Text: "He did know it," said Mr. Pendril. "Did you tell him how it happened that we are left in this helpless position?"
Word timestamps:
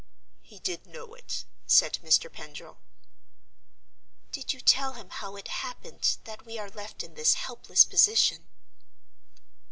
"He 0.41 0.57
did 0.57 0.87
know 0.87 1.13
it," 1.13 1.45
said 1.67 1.99
Mr. 2.03 2.33
Pendril. 2.33 2.79
"Did 4.31 4.51
you 4.51 4.59
tell 4.59 4.93
him 4.93 5.11
how 5.11 5.35
it 5.35 5.47
happened 5.47 6.17
that 6.23 6.43
we 6.43 6.57
are 6.57 6.71
left 6.71 7.03
in 7.03 7.13
this 7.13 7.35
helpless 7.35 7.85
position?" 7.85 8.47